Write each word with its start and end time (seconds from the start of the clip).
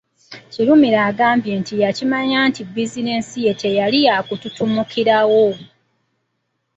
Kirumira 0.51 0.99
agamba 1.09 1.49
nti 1.61 1.73
yakimanya 1.83 2.39
nti 2.49 2.61
bizinensi 2.73 3.35
ye 3.45 3.53
teyali 3.61 3.99
ya 4.07 4.15
kutuntumukirawo. 4.27 5.43